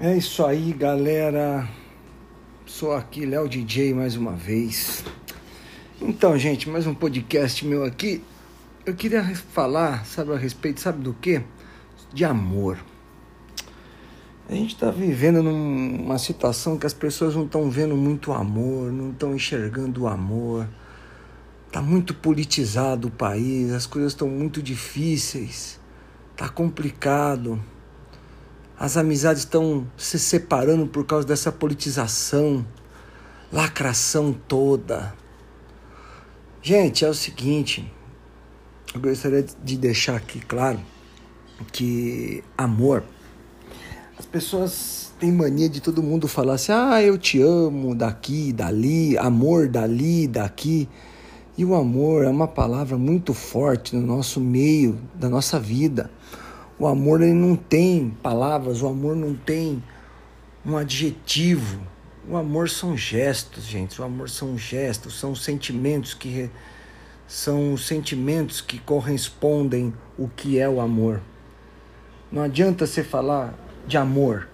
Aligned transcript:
É 0.00 0.16
isso 0.16 0.44
aí, 0.44 0.72
galera. 0.72 1.68
Sou 2.64 2.92
aqui, 2.92 3.26
Léo 3.26 3.48
DJ, 3.48 3.92
mais 3.92 4.14
uma 4.14 4.30
vez. 4.30 5.02
Então, 6.00 6.38
gente, 6.38 6.68
mais 6.68 6.86
um 6.86 6.94
podcast 6.94 7.66
meu 7.66 7.82
aqui. 7.82 8.22
Eu 8.86 8.94
queria 8.94 9.24
falar, 9.34 10.06
sabe, 10.06 10.32
a 10.32 10.36
respeito, 10.36 10.78
sabe 10.78 11.02
do 11.02 11.12
quê? 11.14 11.42
De 12.14 12.24
amor. 12.24 12.78
A 14.48 14.54
gente 14.54 14.76
está 14.76 14.88
vivendo 14.88 15.42
numa 15.42 16.16
situação 16.16 16.78
que 16.78 16.86
as 16.86 16.94
pessoas 16.94 17.34
não 17.34 17.46
estão 17.46 17.68
vendo 17.68 17.96
muito 17.96 18.30
amor, 18.30 18.92
não 18.92 19.10
estão 19.10 19.34
enxergando 19.34 20.04
o 20.04 20.06
amor. 20.06 20.68
Tá 21.72 21.82
muito 21.82 22.14
politizado 22.14 23.08
o 23.08 23.10
país, 23.10 23.72
as 23.72 23.84
coisas 23.84 24.12
estão 24.12 24.28
muito 24.28 24.62
difíceis, 24.62 25.80
tá 26.36 26.48
complicado. 26.48 27.60
As 28.78 28.96
amizades 28.96 29.42
estão 29.42 29.86
se 29.96 30.18
separando 30.18 30.86
por 30.86 31.04
causa 31.04 31.26
dessa 31.26 31.50
politização, 31.50 32.64
lacração 33.52 34.32
toda. 34.32 35.12
Gente, 36.62 37.04
é 37.04 37.08
o 37.08 37.14
seguinte, 37.14 37.92
eu 38.94 39.00
gostaria 39.00 39.42
de 39.42 39.76
deixar 39.76 40.16
aqui 40.16 40.40
claro 40.40 40.78
que 41.72 42.42
amor, 42.56 43.02
as 44.18 44.26
pessoas 44.26 45.12
têm 45.18 45.32
mania 45.32 45.68
de 45.68 45.80
todo 45.80 46.02
mundo 46.02 46.28
falar 46.28 46.54
assim: 46.54 46.72
ah, 46.72 47.02
eu 47.02 47.18
te 47.18 47.40
amo 47.40 47.94
daqui, 47.94 48.52
dali, 48.52 49.18
amor 49.18 49.68
dali, 49.68 50.26
daqui. 50.26 50.88
E 51.56 51.64
o 51.64 51.74
amor 51.74 52.24
é 52.24 52.28
uma 52.28 52.46
palavra 52.46 52.96
muito 52.96 53.34
forte 53.34 53.96
no 53.96 54.06
nosso 54.06 54.40
meio, 54.40 54.96
da 55.14 55.28
nossa 55.28 55.58
vida. 55.58 56.08
O 56.78 56.86
amor 56.86 57.20
ele 57.20 57.34
não 57.34 57.56
tem 57.56 58.10
palavras, 58.22 58.82
o 58.82 58.86
amor 58.86 59.16
não 59.16 59.34
tem 59.34 59.82
um 60.64 60.76
adjetivo. 60.76 61.80
O 62.28 62.36
amor 62.36 62.70
são 62.70 62.96
gestos, 62.96 63.64
gente. 63.64 64.00
O 64.00 64.04
amor 64.04 64.30
são 64.30 64.56
gestos, 64.56 65.18
são 65.18 65.34
sentimentos 65.34 66.14
que 66.14 66.48
são 67.26 67.76
sentimentos 67.76 68.60
que 68.60 68.78
correspondem 68.78 69.92
o 70.16 70.28
que 70.28 70.60
é 70.60 70.68
o 70.68 70.80
amor. 70.80 71.20
Não 72.30 72.42
adianta 72.42 72.86
você 72.86 73.02
falar 73.02 73.54
de 73.86 73.96
amor. 73.96 74.48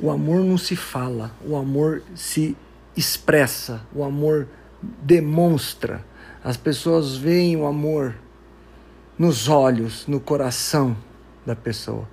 O 0.00 0.10
amor 0.10 0.40
não 0.40 0.58
se 0.58 0.74
fala, 0.74 1.30
o 1.46 1.54
amor 1.54 2.02
se 2.16 2.56
expressa, 2.96 3.80
o 3.94 4.02
amor 4.02 4.48
demonstra. 4.82 6.04
As 6.42 6.56
pessoas 6.56 7.16
veem 7.16 7.56
o 7.56 7.64
amor 7.64 8.16
nos 9.16 9.48
olhos, 9.48 10.04
no 10.08 10.18
coração 10.18 10.96
da 11.44 11.54
pessoa, 11.54 12.08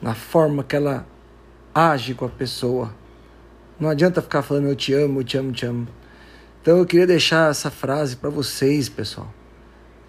na 0.00 0.14
forma 0.14 0.64
que 0.64 0.76
ela 0.76 1.06
age 1.74 2.14
com 2.14 2.24
a 2.24 2.28
pessoa. 2.28 2.94
Não 3.78 3.88
adianta 3.88 4.20
ficar 4.20 4.42
falando 4.42 4.66
eu 4.66 4.76
te 4.76 4.92
amo, 4.92 5.20
eu 5.20 5.24
te 5.24 5.36
amo, 5.36 5.50
eu 5.50 5.54
te 5.54 5.66
amo. 5.66 5.88
Então 6.60 6.78
eu 6.78 6.86
queria 6.86 7.06
deixar 7.06 7.50
essa 7.50 7.70
frase 7.70 8.16
para 8.16 8.28
vocês, 8.28 8.88
pessoal. 8.88 9.32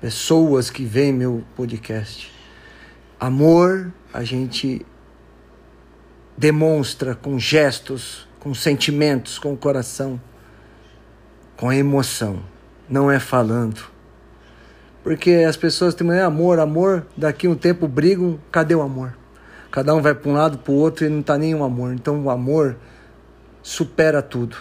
Pessoas 0.01 0.69
que 0.69 0.83
veem 0.83 1.13
meu 1.13 1.43
podcast. 1.55 2.33
Amor 3.19 3.93
a 4.13 4.23
gente 4.23 4.85
demonstra 6.37 7.13
com 7.13 7.37
gestos, 7.37 8.27
com 8.39 8.53
sentimentos, 8.53 9.37
com 9.37 9.53
o 9.53 9.57
coração, 9.57 10.19
com 11.57 11.71
emoção. 11.71 12.41
Não 12.89 13.11
é 13.11 13.19
falando. 13.19 13.98
Porque 15.09 15.31
as 15.31 15.57
pessoas 15.57 15.95
têm 15.95 16.07
é 16.11 16.21
amor, 16.21 16.59
amor, 16.59 17.03
daqui 17.17 17.47
um 17.47 17.55
tempo 17.55 17.87
brigam, 17.87 18.39
cadê 18.51 18.75
o 18.75 18.81
amor? 18.83 19.17
Cada 19.71 19.95
um 19.95 20.03
vai 20.03 20.13
para 20.13 20.29
um 20.29 20.33
lado, 20.33 20.59
para 20.59 20.71
o 20.71 20.75
outro 20.75 21.03
e 21.03 21.09
não 21.09 21.21
está 21.21 21.35
nem 21.35 21.55
um 21.55 21.63
amor. 21.63 21.95
Então 21.95 22.25
o 22.25 22.29
amor 22.29 22.77
supera 23.63 24.21
tudo. 24.21 24.55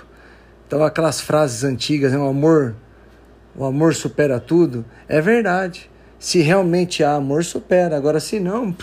Então 0.66 0.82
aquelas 0.82 1.20
frases 1.20 1.64
antigas, 1.64 2.12
né, 2.12 2.18
o 2.18 2.26
amor, 2.26 2.74
o 3.54 3.62
amor 3.62 3.94
supera 3.94 4.40
tudo, 4.40 4.86
é 5.06 5.20
verdade. 5.20 5.90
Se 6.18 6.40
realmente 6.40 7.04
há 7.04 7.12
amor, 7.12 7.44
supera. 7.44 7.94
Agora 7.94 8.18
se 8.18 8.40
não, 8.40 8.74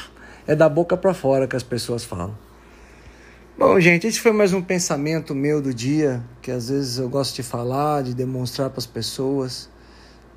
é 0.45 0.55
da 0.55 0.69
boca 0.69 0.95
para 0.95 1.15
fora 1.15 1.47
que 1.47 1.55
as 1.55 1.63
pessoas 1.63 2.03
falam. 2.03 2.37
Bom, 3.57 3.79
gente, 3.79 4.05
esse 4.05 4.19
foi 4.19 4.33
mais 4.33 4.53
um 4.53 4.61
pensamento 4.61 5.33
meu 5.33 5.59
do 5.63 5.73
dia, 5.73 6.21
que 6.43 6.51
às 6.51 6.69
vezes 6.69 6.99
eu 6.99 7.09
gosto 7.09 7.35
de 7.35 7.41
falar, 7.41 8.03
de 8.03 8.13
demonstrar 8.13 8.69
para 8.69 8.77
as 8.77 8.85
pessoas. 8.85 9.73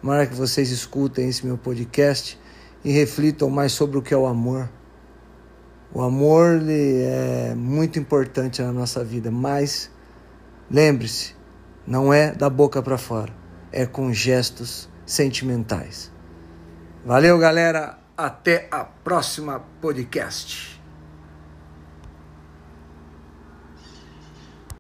Tomara 0.01 0.27
que 0.27 0.35
vocês 0.35 0.71
escutem 0.71 1.29
esse 1.29 1.45
meu 1.45 1.59
podcast 1.59 2.39
e 2.85 2.93
reflitam 2.93 3.51
mais 3.51 3.73
sobre 3.73 3.99
o 3.99 4.03
que 4.03 4.15
é 4.15 4.17
o 4.17 4.27
amor. 4.27 4.71
O 5.93 6.01
amor 6.03 6.61
é 6.69 7.55
muito 7.57 7.99
importante 7.99 8.63
na 8.63 8.73
nossa 8.73 9.03
vida, 9.03 9.31
mas 9.31 9.91
lembre-se, 10.71 11.35
não 11.87 12.13
é 12.13 12.33
da 12.33 12.49
boca 12.49 12.83
para 12.83 12.99
fora, 12.99 13.33
é 13.73 13.87
com 13.87 14.13
gestos 14.13 14.89
sentimentais. 15.05 16.13
Valeu, 17.05 17.39
galera. 17.39 17.99
Até 18.17 18.69
a 18.71 18.85
próxima 18.85 19.61
podcast. 19.81 20.78